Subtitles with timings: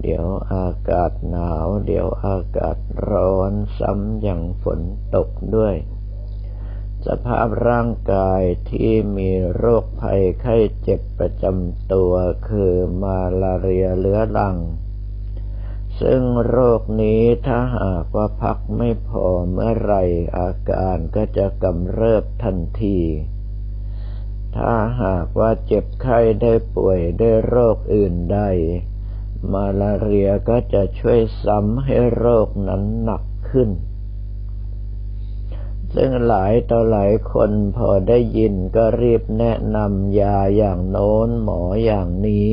[0.00, 2.76] เดี๋ยวอากาศหนาว เดี๋ยวอากาศ
[3.10, 4.80] ร้อนซ้ำอย่างฝน
[5.14, 5.74] ตกด้วย
[7.06, 12.12] สภาพร่างกายที่มีโรคภัยไข้เจ็บประจำตัว
[12.48, 14.56] คือมาลาเรียเรื้อรัง
[16.00, 19.94] ซึ่งโรคนี้ถ้าหากว่าพักไม่พอเมื่อไร
[20.38, 22.98] อาการก็จะกำเริบทันที
[24.56, 28.40] ถ้าหากว่าเจ็บไข้ได้ป่วยได้โรคอื่นใด
[29.52, 33.70] มาลาเรียก็จะช่วยซ้ำให้โรคนั้นหนักขึ้น
[35.94, 42.52] ซึ่งหลายต่อหลายคนพอได้ยินก็รีบแนะนำยาอย่างโน้นหมออย่างนี้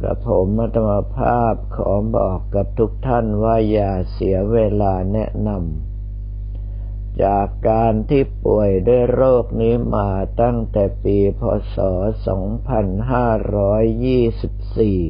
[0.00, 5.91] กระผมมัตมภาพขอบอกกับทุกท่านว่าอย่าเสียเวลาแนะนำ
[7.22, 10.10] จากการที่ป่วยด้วยโรคนี้มา
[10.40, 11.42] ตั้งแต่ปีพ
[11.74, 11.76] ศ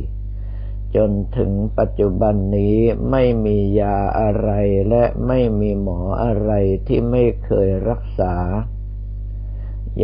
[0.08, 2.78] 2524 จนถึงปัจจุบันนี้
[3.10, 4.50] ไม่มียาอะไร
[4.88, 6.52] และไม่มีหมออะไร
[6.86, 8.36] ที่ไม่เคยรักษา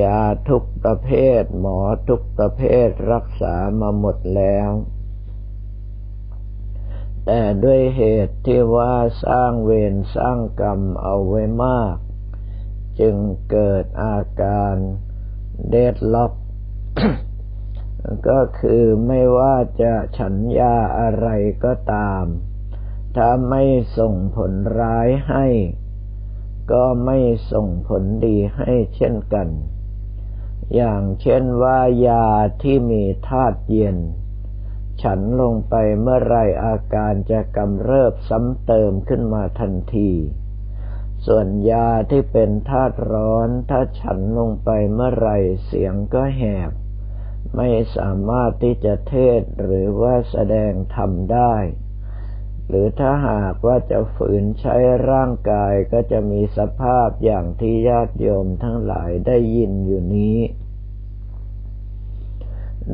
[0.00, 4.70] ยาทุกประเภทหมอทุกประเภทรักษามาหมดแล้ว
[7.30, 11.96] แต่ด้วยเหตุที่ว่าสร้างเวรสร้างกรรมเอาไว้มาก
[13.00, 13.16] จึง
[13.50, 14.76] เกิดอาการ
[15.68, 16.32] เดดล็อก
[18.28, 21.28] ก็คือไม่ว่าจะฉันยาอะไร
[21.64, 22.24] ก็ตาม
[23.16, 23.64] ถ้าไม่
[23.98, 25.46] ส่งผลร้ายให้
[26.72, 27.18] ก็ไม่
[27.52, 29.48] ส่งผลดีให้เช่นกัน
[30.74, 32.26] อย่างเช่นว่ายา
[32.62, 33.98] ที่มีธาตุเย็น
[35.02, 40.12] ฉันลงไปเมื่อไรอาการจะกำเริบซ้ำเติมขึ้นมาทันที
[41.26, 45.30] ส่วนยาที่เป็นธาตุร้อนถ้าฉันลงไปเมื่อไร
[45.64, 46.70] เสียงก็แหบ
[47.56, 51.54] ไม่สามารถที่จะเทศหรือว่าแสดงธรรมได้
[52.68, 54.76] หรือถ้าหากว่าจะฝืนใช้
[55.10, 60.38] ร่างกายก็จะมีสภาพอย่างที่ญาติโยมทั้งหลายได้ยินอยู่นี้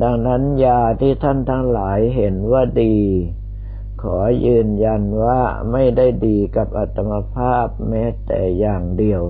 [0.01, 2.97] ดังนั้นยาที่ท่านทั้งหลายเห็นว่าดี
[4.01, 5.41] ขอยืนยันว่า
[5.71, 9.23] ไม่ได้ดีกับอัตมภาพแม้แต่อย่างเดียว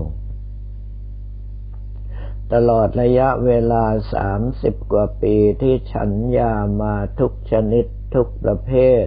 [2.53, 8.71] ตลอดระยะเวลาสามสิบกว่าปีที่ฉันยามาทุกชนิดทุกประเภ
[9.03, 9.05] ท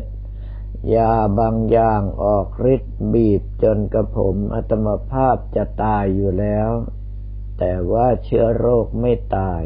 [0.95, 6.71] ยาบางอย่างออกฤทธิ์บีบจนกระผมอัตมภาพจะตายอยู่แล้ว
[7.59, 9.63] แต่ว่าเชื้อโรคไม่ตาย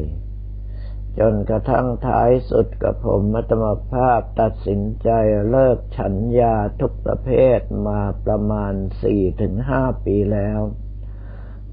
[1.18, 5.10] จนกระทั่งท้ายสุดกับผมมัตมภาพตัดสินใจ
[5.50, 10.60] เลิกฉันยาทุกประเภทมาประมาณสี่ถึงห้าปีแล้ว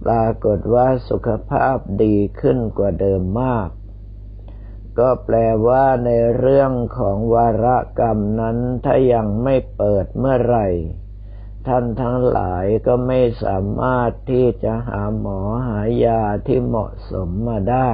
[0.03, 3.69] ปรากฏว่าสุขภาพดีขึ้นกว่าเดิมมาก
[4.99, 10.67] ก็แปลว่าในเรื่องของวาระกรรมนั้นถ้ายังไม่เปิดเมื่อไหร่
[11.67, 15.39] ท่านทั้งหลายก็ไม่สามารถที่จะหาหมอ
[15.69, 17.89] หายาที่เหมาะสมมาได้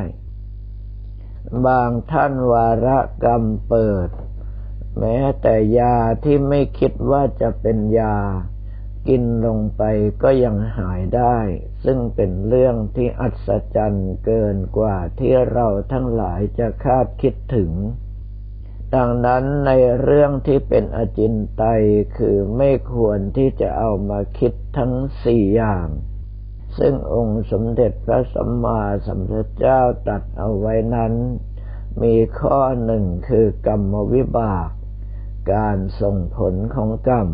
[1.66, 4.10] บางท่านวาระกรรมเปิด
[5.00, 8.18] แม้แต่ยาที่ไม่คิดว่าจะเป็นยา
[9.08, 9.84] กินลงไป
[10.24, 11.38] ก็ยังหายได้
[11.84, 17.72] ซึ่งเป็นเรื่องที่อัศจรรย์เกินกว่าที่เราทั้งหลายจะคาดคิดถึง
[18.96, 21.84] ดังนั้นในเรื่องที่เป็นอจินไตย
[22.18, 25.88] คือไม่ควรที่จะเอามาคิดทั้งสี่อย่าง
[26.78, 31.13] ซึ่งองค์สมเด็จพระสัมมาสัมพุทธเจ้าตรัสเอาไว้นั้น
[32.02, 34.70] มีข้อหนึ่งคือกรรมวิบาก
[35.53, 37.28] การส่งผลของกรรม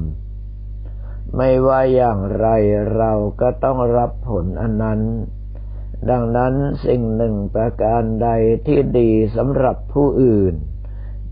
[1.37, 2.47] ไม่ว่าอย่างไร
[2.95, 3.11] เรา
[3.41, 5.01] ก็ต้องรับผลอันนั้น
[6.09, 6.53] ดังนั้น
[6.85, 8.29] สิ่งหนึ่งประการใด
[8.67, 10.53] ที่ดีสำหรับผู้อื่น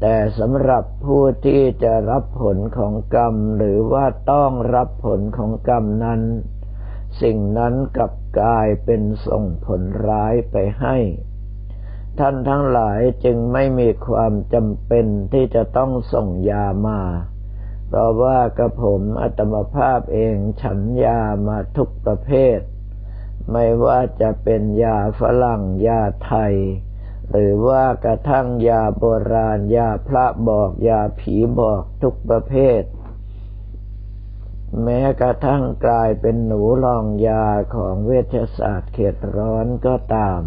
[0.02, 6.22] แต่สำหรับผู้ที่จะรับผลของกรรมหรือว่าต้องรับผลของกรรมนั้น
[7.22, 8.12] สิ่งนั้นกับ
[8.42, 10.98] กายเป็นส่งผลร้ายไปให้
[12.20, 17.02] ท่านทั้งหลายจึงไม่มีความจำเป็นที่จะต้องส่งยามา
[17.88, 22.60] เพราะว่ากระผมอัตมภาพเองฉันยามาทุกประเภท
[23.52, 26.56] ไม่ว่าจะเป็นยาฝรั่งยาไทย
[27.32, 32.82] หรือว่ากระทั่งยาโบราณยาพระบอกยาผีบอกทุกประเภท
[34.84, 37.46] แม้กระทั่งกลายเป็นหนูลองยา
[37.76, 40.42] ของเวชศาสตร์เขตร้อนก็ตาม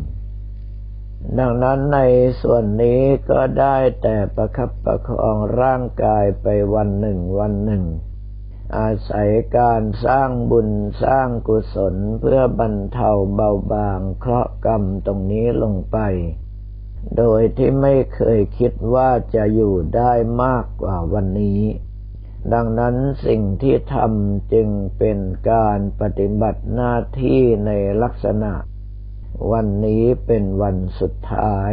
[1.38, 2.00] ดังนั้นใน
[2.40, 7.84] ส่วนนี้ก็ได้แต่ประคับประคองร่างกายไปวันหนึ่งวันหนึ่ง
[8.78, 10.68] อาศัยการสร้างบุญ
[11.02, 15.98] สร้างกุศลเพื่อบรรเทาเบาบางเคราะห์กรรมตรงนี้ลงไป
[17.16, 21.62] โดยที่ไม่เคยคิดว่าจะอยู่ได้มากกว่าวันนี้
[22.52, 22.96] ดังนั้น
[23.26, 24.68] สิ่งที่ทำจึง
[24.98, 25.18] เป็น
[25.50, 27.70] การปฏิบัติหน้าที่ใน
[28.02, 28.52] ลักษณะ
[29.52, 31.72] วันนี้เป็นวันสุดท้าย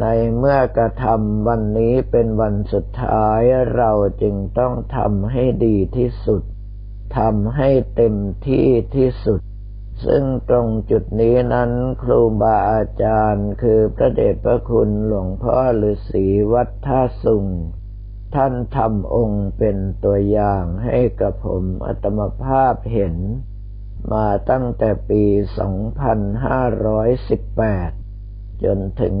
[0.00, 0.06] ใน
[0.36, 3.40] เมื่อกระทำวันนี้เป็นวันสุดท้าย
[3.76, 3.92] เรา
[4.22, 6.42] จึงต้องทำให้ดีที่สุด
[7.18, 8.14] ทำให้เต็ม
[8.46, 9.40] ที่ที่สุด
[10.06, 11.70] ซึ่งตรงจุดนี้นั้น
[12.02, 17.46] ครูบาอาจารย์คือพระเดชพระคุณหลวงพ่อฤาษีวัดท่าสุง
[18.34, 23.16] ท่านทำองค์เป็นตัวอย่างให้กับผมอัตมภาพเห็น
[24.12, 25.24] มาตั้งแต่ปี
[26.88, 29.14] 2518 จนถึง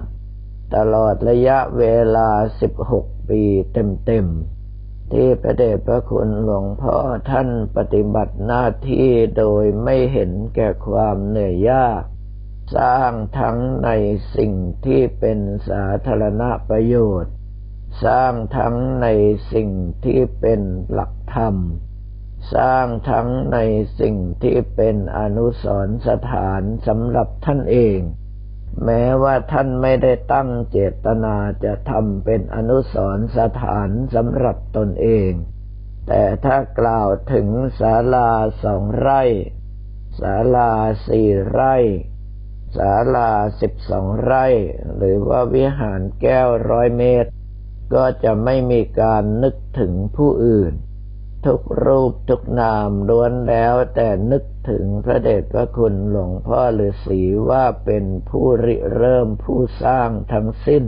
[0.00, 1.84] 2535 ตลอดระยะเว
[2.16, 2.30] ลา
[2.80, 6.96] 16 ปีเต็มๆ ที่พระเดชพระคุณหลวงพ่อ
[7.30, 9.08] ท่านปฏิบัติหน้าที่
[9.38, 12.02] โดยไม่เห็นแก่ความเหนื่อยยาก
[12.76, 13.90] สร้างทั้งใน
[14.36, 14.52] สิ่ง
[14.86, 15.38] ที่เป็น
[15.68, 17.34] สาธารณประโยชน์
[18.04, 19.08] สร้างทั้งใน
[19.52, 19.70] สิ่ง
[20.04, 20.60] ที่เป็น
[20.92, 21.56] หลักธรรม
[22.54, 23.58] สร้างทั้งใน
[24.00, 27.98] สิ่งที่เป็นอนุสรสถานสำหรับท่านเอง
[28.84, 35.30] แม้ว่าท่านไม่ได้ตั้งเจตนาจะทำเป็นอนุสรสถานสำหรับตนเอง
[36.08, 38.30] แต่ถ้ากล่าวถึงศาลา
[38.62, 39.22] สองไร่
[40.20, 40.72] ศาลา
[41.06, 41.76] สี่ไร่
[42.76, 44.46] ศาลาสิบสองไร่
[44.96, 47.30] หรือว่าวิหารแก้วร้อยเมตร
[47.94, 50.72] ก็จะไม่มีการนึกถึงผู้อื่น
[51.46, 57.20] ทุกรูปทุกนามล้วนแล้วแต่นึกถึงพระเดชพระคุณหลวงพ่อฤาษี
[57.50, 60.84] ว่าเป็นผู้ริเริ่มผู้สร้างทั้งสิ้น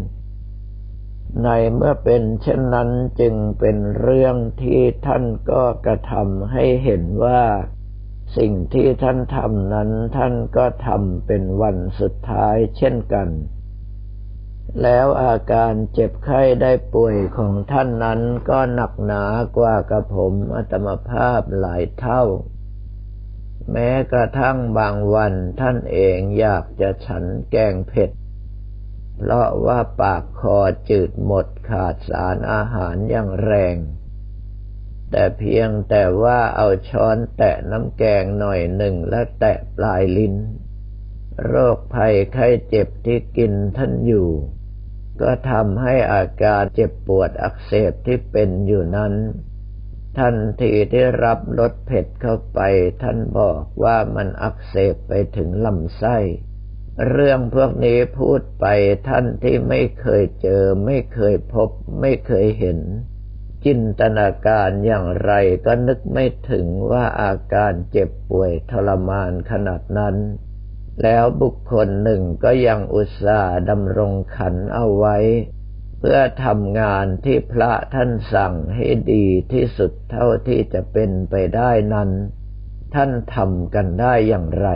[1.45, 2.91] ในเมื่อเป็นเช่นนั้น
[3.21, 7.43] จึงเป็นเรื่องที่ท่านก็กระทำให้เห็นว่า
[8.37, 13.29] สิ่งที่ท่านทำนั้นท่านก็ทำเป็นวันสุดท้ายเช่นกัน
[14.83, 18.21] แล้วอาการเจ็บไข้ได้ป่วยของท่านนั้น
[18.51, 19.25] ก็หนักหนา
[19.57, 22.23] กว่ากระผมอัตมภาพหลายเท่า
[23.73, 28.11] แม้กระทั่งบางวันท่านเองอยากจะฉันแกงเผ็ด
[29.17, 30.59] เพราะว่าปากคอ
[30.91, 33.77] จืดหมดขาดสารอาหารอย่างแรง
[35.13, 40.35] แต่เพียงแต่ว่าเอาช้อนแตะน้ำแกงหน่อยหนึ่งและแตะปลายลิ้น
[41.47, 44.29] โรคภัยไข้เจ็บที่กินท่านอยู่
[45.21, 49.15] ก็ทำให้อาการเจ็บปวดอักเสบที่เป็นอยู่นั้น
[50.19, 52.61] ทันทีที่รับรสเผ็ดเข้าไป
[53.03, 56.17] ท่านบอกว่ามันอักเสบไปถึงลำไส้
[57.09, 58.67] เรื่องพวกนี้พูดไป
[59.09, 61.71] ท่านที่ไม่เคยเจอ ไม่เคยพบ
[62.01, 62.79] ไม่เคยเห็น
[63.67, 65.33] จินตนาการอย่างไร
[65.67, 70.17] ก็นึกไม่ถึงว่าอาการเจ็บป่วยทรมานขนาดนั้น
[71.03, 75.17] แล้วบุคคลหนึ่งก็ยังอุตส่าห์ดำรงขันเอาไว้
[75.99, 82.11] เพื่อทำงานที่พระท่านสั่งให้ดีที่สุดเท่าที่จะเป็นไปได้นั้น
[82.95, 84.69] ท่านทำกันได้อย่างไร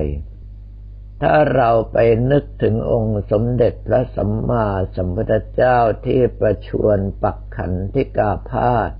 [1.22, 1.98] ถ้าเราไป
[2.30, 8.90] นึกถึงองค์สมเด็จพระสัมมาสัมพุทธเจ้าที่ประชวนปักขันธิกาพาธ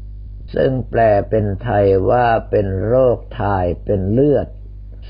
[0.55, 4.49] ซึ่งแปลเป็นไทยว่าเป็นโรคถ่ายเป็นเลือด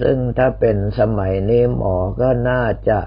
[0.00, 2.98] ซึ่งถ้าเป็นสมัยนี้หมอก็น่าจะ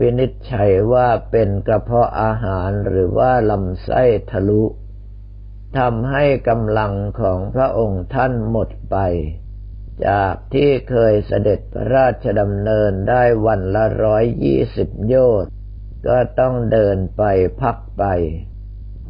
[0.00, 4.64] วินิจฉัยว่าเป็นกระเพาะอาหารหรือว่าลำไส้ทะลุ
[5.78, 8.96] ทำให้กำลังของพระองค์ท่านหมดไป
[10.06, 15.52] จากที่เคยเสด็จพระราชดำเนินได้วันละร้อยยี่สิบโยชน์
[16.08, 17.22] ก็ต้องเดินไป
[17.60, 18.04] พักไป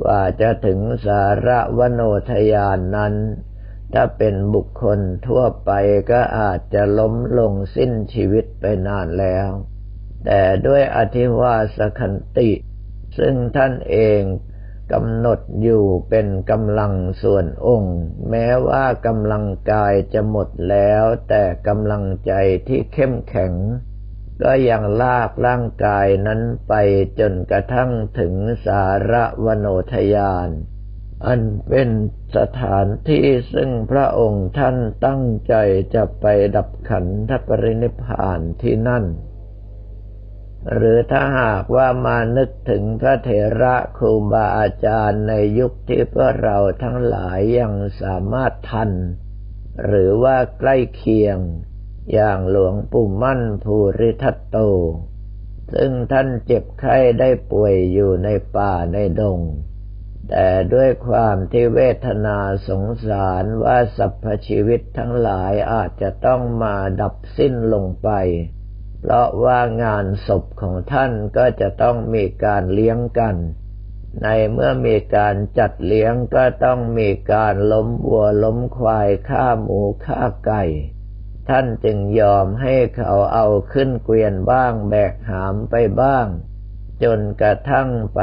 [0.02, 3.14] กว่าจะถึงสาระวโนทยานนั้น
[3.92, 5.70] ถ้าเป็นบุคคลทั่วไป
[6.10, 9.48] ก็อาจจะล้มลงสิ้นชีวิตไปนานแล้ว
[10.24, 12.50] แต่ด้วยอธิวาสคันติ
[13.18, 14.20] ซึ่งท่านเอง
[14.92, 17.98] กำหนดอยู่เป็นกำลังส่วนองค์
[18.30, 22.32] แม้ว่ากำลังกายจะหมดแล้ว แต่กำลังใจ
[22.68, 23.52] ที่เข้มแข็ง
[24.42, 26.74] ก็ยังลากร่างกายนั้นไป
[27.18, 28.34] จนกระทั่งถึง
[28.66, 30.50] สาระวโนทยาน
[31.26, 31.88] อันเป็น
[32.36, 34.76] สถานที่ซึ่งพระองค์ท่าน
[35.06, 35.54] ตั้งใจ
[35.94, 36.26] จะไป
[36.56, 39.04] ดับขันธปรินิพานที่นั่น
[40.74, 43.30] หรือถ้าหากว่ามานึกถึงพระเถ
[43.62, 48.90] ระครูบาอาจารย์ในยุคที่พวกเราทั้งหลายยังสามารถทัน
[49.84, 51.38] หรือว่าใกล้เคียง
[52.12, 54.58] อย่างหลวงปู่มั่นภูริทัตโต
[55.74, 59.40] ซึ่งท่านเจ็บไข้ได้ป่วยอยู่ในป่าในดง
[60.30, 68.10] แต่ด้วยความที่เวทนาสงสารว่าสรรพชีวิตทั้งหลายอาจจะต้องมาดับสิ้นลงไป
[69.08, 73.36] เพราะว่างานศพของท่านก็จะต้องมีการเลี้ยงกัน
[74.22, 80.64] ในเมื่อมีการจัดเลี้ยงก็ต้องมีการล้มวัวล้มควายฆ่าหมูฆ่าไก่
[81.48, 86.26] ท่านจึงยอมให้เขาเอาขึ้นเกวียนบ้างแบกหามไปบ้าง
[87.02, 88.20] จนกระทั่งไป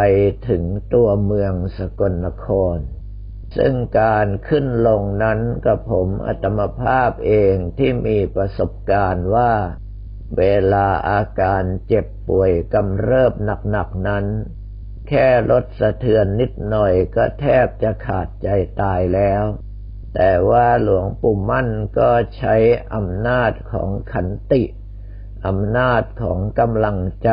[0.50, 0.64] ถึง
[0.94, 2.78] ตัวเมืองสกลนคร
[3.58, 9.54] ซึ่งการขึ้นลงนั้นกับผมอัตมภาพเองที่มีประสบการณ์ว่า
[10.38, 13.34] เวลาอาการเจ็บป่วยกำเริบ
[13.72, 14.26] หนักๆนั้น
[15.08, 18.50] แค่ลดสะเทือนนิดหน่อยก็แทบจะขาดใจ
[18.82, 19.44] ตายแล้ว
[20.16, 21.68] แต่ว่าหลวงปู่มั่น
[22.00, 22.56] ก็ใช้
[22.96, 24.64] อำนาจของขันติ
[25.48, 27.32] อำนาจของกำลังใจ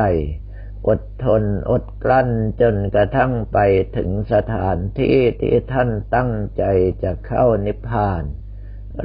[0.88, 2.30] อดทนอดกลั้น
[2.60, 3.58] จนกระทั่งไป
[3.96, 6.64] ถึงสถานที่ที่ท่านตั้งใจ
[7.02, 8.22] จะเข้านิพพาน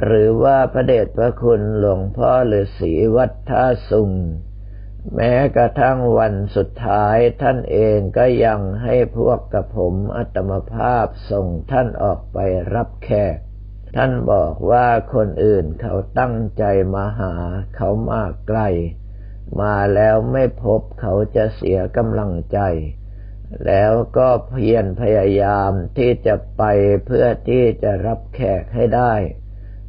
[0.02, 4.12] หรือว่าพระเดชพระคุณหลวงพ่อฤาษีวัดท่าสุง
[5.14, 12.38] แม้กระทั่งวันสุดท้ายท่านเองก็ยังให้พวกกับผมอัตมภาพส่งท่านออกไป
[12.74, 13.36] รับแขก
[13.96, 16.64] ท่านบอกว่าคนอื่นเขาตั้งใจ
[16.94, 17.34] มาหา
[17.76, 18.60] เขามาไกล
[19.60, 22.58] มาแล้วไม่พบเขาจะเสียกำลังใจ
[23.66, 26.62] แล้วก็เพียรพยายามที่จะไป
[27.06, 29.14] เพื่อที่จะรับแขกให้ได้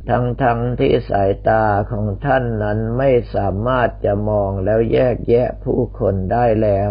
[0.10, 0.46] ทั้งๆท
[0.80, 6.90] ที่สายตาของท่านนั้นไม่สามารถจะมองแล้วแยกแยะผู้คนได้แล้ว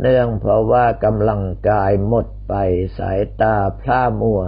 [0.00, 2.54] เนื่องเพราะว่ากำลังกายหมดไป
[2.98, 4.42] สายตาพร่ามัว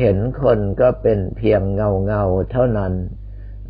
[0.00, 2.94] เห็นคนก็เป็นเพียงเงาเงาเท่านั้น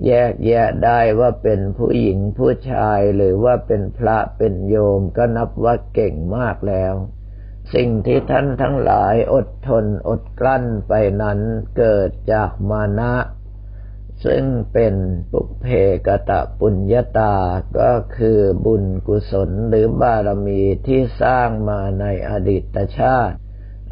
[0.06, 6.94] แยกแยะได้ว่าเป็นผู้หญิงผู้ชายหรือว่าเป็นพระเป็นโยมก็นับว่าเก่งมากแล้ว
[7.74, 10.92] สิ่งที่ท่านทั้งหลายอดทนอดกลั้นไป
[11.22, 11.38] นั้น
[11.78, 13.12] เกิดจากมานะ
[14.24, 14.94] ซึ่งเป็น
[15.32, 15.66] ปุเพ
[16.06, 17.36] กะตะปุญญาตา
[17.78, 23.36] ก็คือบุญกุศลหรือบารมีที่สร้างมาในอดีตชาติ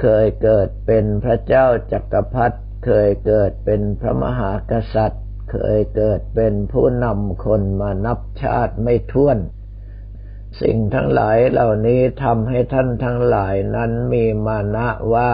[0.00, 9.38] เคยเกิดเป็นพระเจ้าจักรพรรดิเคยเกิดเป็นพระมหากษัตริย์ เคยเกิดเป็นผู้นำคนมานับชาติไม่ถ้วน
[10.60, 15.32] สิ่งทั้งหลายเหล่านี้ทำให้ท่านทั้งหลายนั้นมีมานะว่า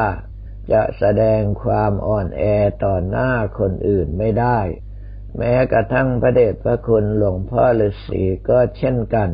[0.73, 2.43] จะแสดงความอ่อนแอ
[2.85, 4.59] ต่อหน้าคนอื่นไม่ได้
[5.37, 9.31] แม้กระทั่งพระเดชพระคุณหลวงพ่อฤาษีก็เช่นกัน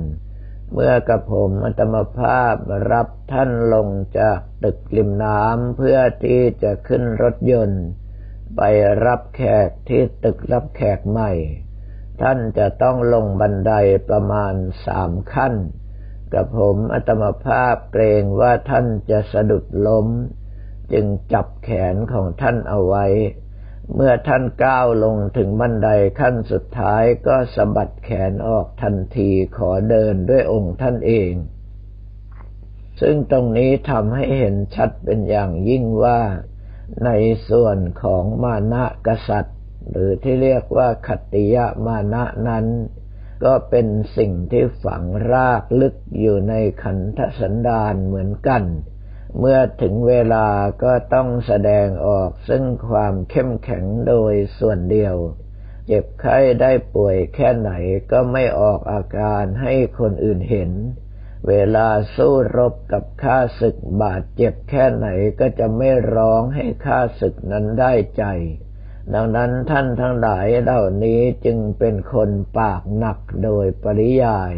[0.73, 2.55] เมื่อกระผมอัตมภาพ
[2.93, 7.85] รับท่านลงจากตึกริมน้ำเพื่อที่จะขึ้นรถยนต์
[8.57, 8.61] ไป
[9.05, 11.33] รับแขกที่ตึกรับแขกใหม่
[12.23, 13.73] ท่านจะต้องลงบันได
[14.09, 14.55] ประมาณ
[14.87, 15.55] สามขั้น
[16.33, 20.07] กระผมอัตมภาพเกรงว่าท่านจะสะดุดล้ม
[20.93, 23.07] จึงจับแขนของท่านเอาไว้
[23.95, 25.89] เมื่อท่านก้าวลงถึงบันได
[26.21, 31.33] ขั้นสุดท้ายก็สะบัดแขนออกทันทีขอเดินด้วยองค์ท่านเอง
[33.01, 36.21] ซึ่งตรงนี้ทำให้เห็นชัดเป็นอย่างยิ่งว่า
[37.05, 37.11] ใน
[37.49, 39.59] ส่วนของมานะกษัตริย์
[39.91, 41.57] หรือที่เรียกว่าขัตติย
[41.87, 42.67] มานะนั้น
[43.45, 48.63] ก็เป็นสิ่งที่ฝังรากลึกอยู่ในขันธสันดานเหมือนกัน
[49.39, 50.47] เมื่อถึงเวลา
[50.85, 55.17] ก็ต้องแสดงออกซึ่งความเข้มแข็งโดยส่วนเดียว
[55.87, 57.73] เจ็บไข้ได้ป่วยแค่ไหน
[58.11, 60.71] ก็ไม่ออกอาการให้คนอื่นเห็น
[61.49, 65.09] เวลาสู้รบกับข้าศึกบาดเจ็บแค่ไหน
[65.41, 68.25] ก็จะไม่ร้องให้ข้าศึกนั้นได้ใจ
[69.15, 74.53] ดังนั้นท่านทั้งหลายเหล่านี้จึงเป็นคนปากหนักโดยปริยาย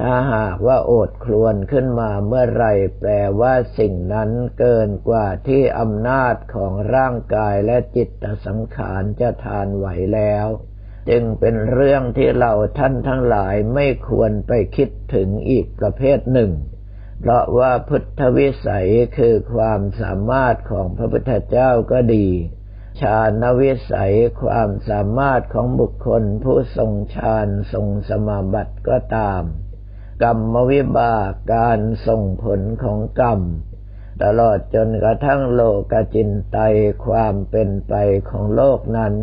[0.00, 2.66] ถ้าหากว่าโอดครวนขึ้นมาเมื่อไร
[2.98, 8.08] แปลว่าสิ่งนั้นเกินกว่าที่อำนาจของร่างกายและจิต
[8.46, 10.46] สังขารจะทานไหวแล้ว
[11.10, 16.52] จึงเป็นเรื่องที่เราท่านทั้งหลายไม่ควรไปคิดถึงอีกประเภทหนึ่ง
[17.20, 22.28] เพราะว่าพุทธวิสัยคือความสามารถของพระพุทธเจ้าก็ดี
[23.00, 29.42] ฌานวิสัยความสามารถของบุคคลผู้ทรงฌานทรงสมาบัติก็ตาม
[30.22, 33.40] กรรมวิบากการส่งผลของกรรม
[34.24, 36.58] ตลอดจนกระทั่งโลกจินไต
[37.06, 37.94] ความเป็นไป
[38.30, 39.14] ของโลกนั้น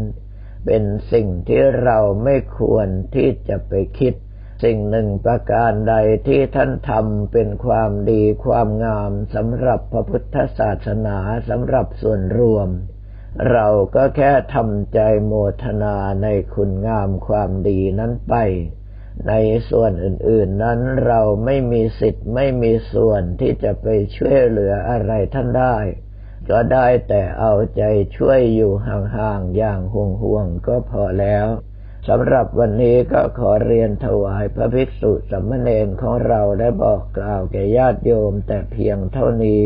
[0.66, 4.14] เป็นสิ่งที่เราไม่ควรที่จะไปคิด
[4.64, 5.96] สิ่งหนึ่งประการใด
[6.28, 11.18] ที่ท่านทำเป็นความดีความงามสำหรับพระพุทธศาสนา
[11.50, 12.70] สำหรับส่วนรวม
[13.52, 15.34] เราก็แค่ทำใจโม
[15.64, 18.36] ทนาในคุณงามความดีนั้นไป
[19.28, 19.34] ใน
[19.70, 25.76] ส่วนอื่น ๆ นั้นเราไม่มีสิทธิ์ไม่มีส่วนที่จะไปช่วยเหลืออะไรท่านได้
[26.50, 27.84] ก็ได้แต่เอาใจ
[28.18, 31.48] ช่วยอยู่ห่างๆอย่างห่วงๆก็พอแล้ว
[32.08, 39.66] สำหรับวันนี้ก็ขอเรียนถวายพระภิกษุสมณเณรของเราได้บอกกล่าวแก่ญาติโยมแต่เพียงเท่านี้